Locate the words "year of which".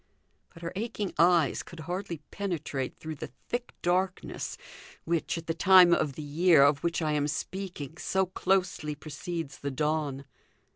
6.23-7.03